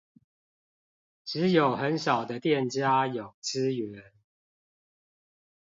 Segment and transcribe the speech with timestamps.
[1.25, 4.11] 只有很少的店家有支援